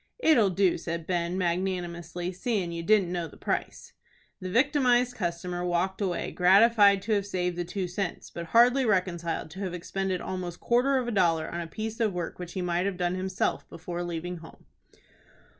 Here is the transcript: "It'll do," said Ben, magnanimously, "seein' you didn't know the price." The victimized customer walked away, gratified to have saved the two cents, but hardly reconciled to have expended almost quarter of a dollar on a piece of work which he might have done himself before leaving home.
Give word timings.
"It'll 0.17 0.49
do," 0.49 0.79
said 0.79 1.05
Ben, 1.05 1.37
magnanimously, 1.37 2.31
"seein' 2.31 2.71
you 2.71 2.81
didn't 2.81 3.11
know 3.11 3.27
the 3.27 3.37
price." 3.37 3.93
The 4.39 4.49
victimized 4.49 5.13
customer 5.15 5.63
walked 5.63 6.01
away, 6.01 6.31
gratified 6.31 7.03
to 7.03 7.11
have 7.11 7.27
saved 7.27 7.55
the 7.55 7.63
two 7.63 7.87
cents, 7.87 8.31
but 8.31 8.47
hardly 8.47 8.83
reconciled 8.83 9.51
to 9.51 9.59
have 9.59 9.75
expended 9.75 10.19
almost 10.19 10.59
quarter 10.59 10.97
of 10.97 11.07
a 11.07 11.11
dollar 11.11 11.47
on 11.47 11.61
a 11.61 11.67
piece 11.67 11.99
of 11.99 12.13
work 12.13 12.39
which 12.39 12.53
he 12.53 12.63
might 12.63 12.87
have 12.87 12.97
done 12.97 13.13
himself 13.13 13.69
before 13.69 14.03
leaving 14.03 14.37
home. 14.37 14.65